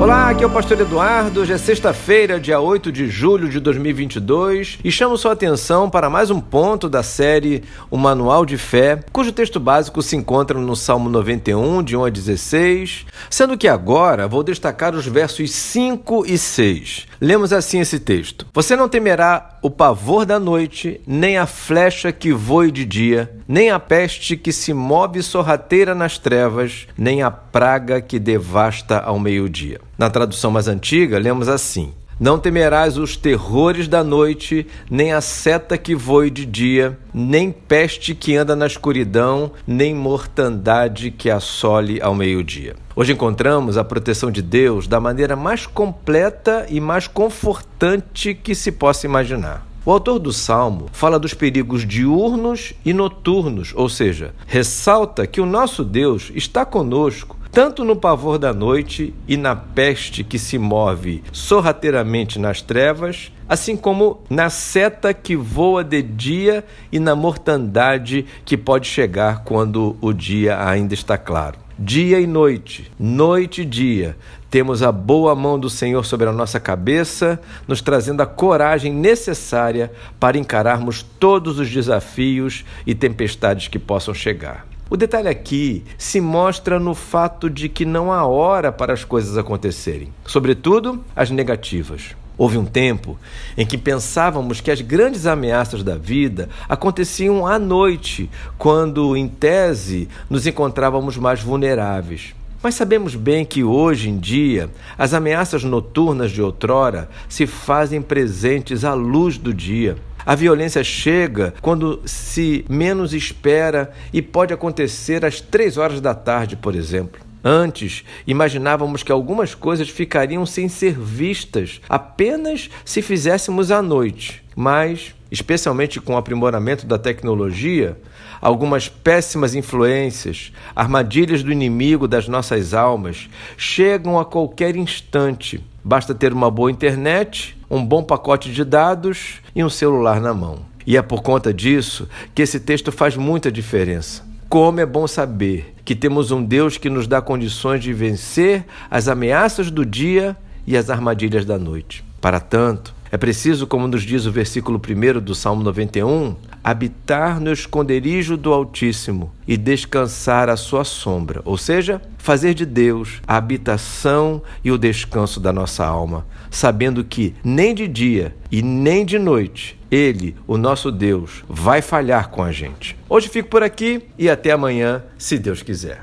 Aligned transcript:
Olá, 0.00 0.30
aqui 0.30 0.42
é 0.42 0.46
o 0.46 0.50
Pastor 0.50 0.80
Eduardo. 0.80 1.40
Hoje 1.40 1.52
é 1.52 1.56
sexta-feira, 1.56 2.40
dia 2.40 2.58
8 2.58 2.90
de 2.90 3.08
julho 3.08 3.48
de 3.48 3.60
2022, 3.60 4.80
e 4.82 4.90
chamo 4.90 5.16
sua 5.16 5.32
atenção 5.32 5.88
para 5.88 6.10
mais 6.10 6.30
um 6.30 6.40
ponto 6.40 6.88
da 6.88 7.02
série 7.02 7.62
O 7.88 7.96
Manual 7.96 8.44
de 8.44 8.58
Fé, 8.58 8.98
cujo 9.12 9.32
texto 9.32 9.60
básico 9.60 10.02
se 10.02 10.16
encontra 10.16 10.58
no 10.58 10.74
Salmo 10.74 11.08
91, 11.08 11.82
de 11.82 11.96
1 11.96 12.04
a 12.06 12.10
16, 12.10 13.06
sendo 13.30 13.56
que 13.56 13.68
agora 13.68 14.26
vou 14.26 14.42
destacar 14.42 14.96
os 14.96 15.06
versos 15.06 15.52
5 15.52 16.26
e 16.26 16.36
6. 16.36 17.06
Lemos 17.20 17.52
assim 17.52 17.78
esse 17.78 18.00
texto: 18.00 18.46
Você 18.52 18.74
não 18.74 18.88
temerá 18.88 19.58
o 19.62 19.70
pavor 19.70 20.26
da 20.26 20.38
noite, 20.38 21.00
nem 21.06 21.38
a 21.38 21.46
flecha 21.46 22.12
que 22.12 22.32
voe 22.32 22.70
de 22.70 22.84
dia, 22.84 23.32
nem 23.48 23.70
a 23.70 23.78
peste 23.78 24.36
que 24.36 24.52
se 24.52 24.74
move 24.74 25.22
sorrateira 25.22 25.94
nas 25.94 26.18
trevas, 26.18 26.86
nem 26.98 27.22
a 27.22 27.30
praga 27.30 28.02
que 28.02 28.18
devasta 28.18 28.98
ao 28.98 29.18
meio-dia. 29.18 29.80
Na 29.96 30.10
tradução 30.10 30.50
mais 30.50 30.66
antiga, 30.66 31.18
lemos 31.18 31.48
assim: 31.48 31.92
não 32.18 32.38
temerás 32.38 32.96
os 32.96 33.16
terrores 33.16 33.88
da 33.88 34.04
noite, 34.04 34.66
nem 34.90 35.12
a 35.12 35.20
seta 35.20 35.76
que 35.76 35.94
voe 35.94 36.30
de 36.30 36.46
dia, 36.46 36.98
nem 37.12 37.50
peste 37.50 38.14
que 38.14 38.36
anda 38.36 38.54
na 38.54 38.66
escuridão, 38.66 39.52
nem 39.66 39.94
mortandade 39.94 41.10
que 41.10 41.30
assole 41.30 42.00
ao 42.00 42.14
meio-dia. 42.14 42.76
Hoje 42.94 43.12
encontramos 43.12 43.76
a 43.76 43.84
proteção 43.84 44.30
de 44.30 44.42
Deus 44.42 44.86
da 44.86 45.00
maneira 45.00 45.34
mais 45.34 45.66
completa 45.66 46.66
e 46.68 46.80
mais 46.80 47.08
confortante 47.08 48.34
que 48.34 48.54
se 48.54 48.70
possa 48.70 49.06
imaginar. 49.06 49.66
O 49.86 49.90
autor 49.90 50.18
do 50.18 50.32
salmo 50.32 50.86
fala 50.92 51.18
dos 51.18 51.34
perigos 51.34 51.86
diurnos 51.86 52.72
e 52.86 52.94
noturnos, 52.94 53.74
ou 53.76 53.86
seja, 53.86 54.32
ressalta 54.46 55.26
que 55.26 55.42
o 55.42 55.46
nosso 55.46 55.84
Deus 55.84 56.32
está 56.34 56.64
conosco 56.64 57.33
tanto 57.54 57.84
no 57.84 57.94
pavor 57.94 58.36
da 58.36 58.52
noite 58.52 59.14
e 59.28 59.36
na 59.36 59.54
peste 59.54 60.24
que 60.24 60.40
se 60.40 60.58
move 60.58 61.22
sorrateiramente 61.30 62.36
nas 62.36 62.60
trevas, 62.60 63.30
assim 63.48 63.76
como 63.76 64.20
na 64.28 64.50
seta 64.50 65.14
que 65.14 65.36
voa 65.36 65.84
de 65.84 66.02
dia 66.02 66.64
e 66.90 66.98
na 66.98 67.14
mortandade 67.14 68.26
que 68.44 68.56
pode 68.56 68.88
chegar 68.88 69.44
quando 69.44 69.96
o 70.00 70.12
dia 70.12 70.66
ainda 70.68 70.94
está 70.94 71.16
claro. 71.16 71.56
Dia 71.78 72.18
e 72.18 72.26
noite, 72.26 72.90
noite 72.98 73.62
e 73.62 73.64
dia, 73.64 74.16
temos 74.50 74.82
a 74.82 74.90
boa 74.90 75.32
mão 75.36 75.56
do 75.56 75.70
Senhor 75.70 76.04
sobre 76.04 76.28
a 76.28 76.32
nossa 76.32 76.58
cabeça, 76.58 77.40
nos 77.68 77.80
trazendo 77.80 78.20
a 78.20 78.26
coragem 78.26 78.92
necessária 78.92 79.92
para 80.18 80.36
encararmos 80.36 81.04
todos 81.20 81.60
os 81.60 81.70
desafios 81.70 82.64
e 82.84 82.96
tempestades 82.96 83.68
que 83.68 83.78
possam 83.78 84.12
chegar. 84.12 84.73
O 84.90 84.98
detalhe 84.98 85.28
aqui 85.28 85.82
se 85.96 86.20
mostra 86.20 86.78
no 86.78 86.94
fato 86.94 87.48
de 87.48 87.70
que 87.70 87.86
não 87.86 88.12
há 88.12 88.26
hora 88.26 88.70
para 88.70 88.92
as 88.92 89.02
coisas 89.02 89.38
acontecerem, 89.38 90.12
sobretudo 90.26 91.02
as 91.16 91.30
negativas. 91.30 92.14
Houve 92.36 92.58
um 92.58 92.66
tempo 92.66 93.16
em 93.56 93.64
que 93.64 93.78
pensávamos 93.78 94.60
que 94.60 94.70
as 94.70 94.80
grandes 94.80 95.24
ameaças 95.24 95.82
da 95.82 95.96
vida 95.96 96.50
aconteciam 96.68 97.46
à 97.46 97.58
noite, 97.58 98.28
quando, 98.58 99.16
em 99.16 99.26
tese, 99.26 100.08
nos 100.28 100.46
encontrávamos 100.46 101.16
mais 101.16 101.40
vulneráveis. 101.40 102.34
Mas 102.62 102.74
sabemos 102.74 103.14
bem 103.14 103.44
que 103.44 103.62
hoje 103.62 104.10
em 104.10 104.18
dia 104.18 104.68
as 104.98 105.14
ameaças 105.14 105.62
noturnas 105.64 106.30
de 106.30 106.42
outrora 106.42 107.08
se 107.28 107.46
fazem 107.46 108.02
presentes 108.02 108.84
à 108.84 108.94
luz 108.94 109.38
do 109.38 109.54
dia. 109.54 109.96
A 110.26 110.34
violência 110.34 110.82
chega 110.82 111.54
quando 111.60 112.00
se 112.04 112.64
menos 112.68 113.12
espera 113.12 113.92
e 114.12 114.22
pode 114.22 114.54
acontecer 114.54 115.24
às 115.24 115.40
três 115.40 115.76
horas 115.76 116.00
da 116.00 116.14
tarde, 116.14 116.56
por 116.56 116.74
exemplo. 116.74 117.20
Antes, 117.42 118.04
imaginávamos 118.26 119.02
que 119.02 119.12
algumas 119.12 119.54
coisas 119.54 119.90
ficariam 119.90 120.46
sem 120.46 120.66
ser 120.66 120.98
vistas 120.98 121.80
apenas 121.88 122.70
se 122.86 123.02
fizéssemos 123.02 123.70
à 123.70 123.82
noite. 123.82 124.43
Mas, 124.56 125.14
especialmente 125.30 126.00
com 126.00 126.14
o 126.14 126.16
aprimoramento 126.16 126.86
da 126.86 126.98
tecnologia, 126.98 127.98
algumas 128.40 128.88
péssimas 128.88 129.54
influências, 129.54 130.52
armadilhas 130.76 131.42
do 131.42 131.50
inimigo 131.50 132.06
das 132.06 132.28
nossas 132.28 132.74
almas, 132.74 133.28
chegam 133.56 134.18
a 134.18 134.24
qualquer 134.24 134.76
instante. 134.76 135.64
Basta 135.82 136.14
ter 136.14 136.32
uma 136.32 136.50
boa 136.50 136.70
internet, 136.70 137.56
um 137.70 137.84
bom 137.84 138.02
pacote 138.02 138.52
de 138.52 138.64
dados 138.64 139.40
e 139.54 139.64
um 139.64 139.70
celular 139.70 140.20
na 140.20 140.32
mão. 140.32 140.60
E 140.86 140.96
é 140.96 141.02
por 141.02 141.22
conta 141.22 141.52
disso 141.52 142.08
que 142.34 142.42
esse 142.42 142.60
texto 142.60 142.92
faz 142.92 143.16
muita 143.16 143.50
diferença. 143.50 144.22
Como 144.48 144.78
é 144.78 144.86
bom 144.86 145.06
saber 145.06 145.74
que 145.84 145.94
temos 145.94 146.30
um 146.30 146.42
Deus 146.42 146.76
que 146.76 146.88
nos 146.88 147.06
dá 147.06 147.20
condições 147.20 147.82
de 147.82 147.92
vencer 147.92 148.64
as 148.90 149.08
ameaças 149.08 149.70
do 149.70 149.84
dia 149.84 150.36
e 150.66 150.76
as 150.76 150.90
armadilhas 150.90 151.44
da 151.44 151.58
noite. 151.58 152.04
Para 152.20 152.40
tanto, 152.40 152.93
é 153.14 153.16
preciso, 153.16 153.64
como 153.68 153.86
nos 153.86 154.02
diz 154.02 154.26
o 154.26 154.32
versículo 154.32 154.76
1 154.76 155.20
do 155.20 155.36
Salmo 155.36 155.62
91, 155.62 156.34
habitar 156.64 157.38
no 157.38 157.52
esconderijo 157.52 158.36
do 158.36 158.52
Altíssimo 158.52 159.30
e 159.46 159.56
descansar 159.56 160.48
à 160.48 160.56
sua 160.56 160.82
sombra, 160.82 161.40
ou 161.44 161.56
seja, 161.56 162.02
fazer 162.18 162.54
de 162.54 162.66
Deus 162.66 163.22
a 163.24 163.36
habitação 163.36 164.42
e 164.64 164.72
o 164.72 164.76
descanso 164.76 165.38
da 165.38 165.52
nossa 165.52 165.86
alma, 165.86 166.26
sabendo 166.50 167.04
que 167.04 167.36
nem 167.44 167.72
de 167.72 167.86
dia 167.86 168.34
e 168.50 168.62
nem 168.62 169.06
de 169.06 169.16
noite 169.16 169.78
ele, 169.92 170.34
o 170.44 170.58
nosso 170.58 170.90
Deus, 170.90 171.44
vai 171.48 171.80
falhar 171.80 172.30
com 172.30 172.42
a 172.42 172.50
gente. 172.50 172.96
Hoje 173.08 173.28
fico 173.28 173.48
por 173.48 173.62
aqui 173.62 174.02
e 174.18 174.28
até 174.28 174.50
amanhã, 174.50 175.04
se 175.16 175.38
Deus 175.38 175.62
quiser. 175.62 175.92